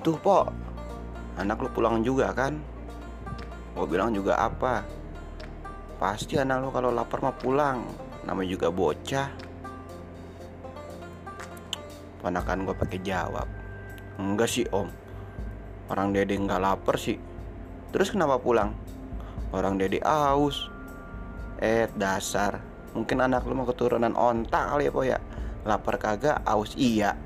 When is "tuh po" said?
0.00-0.48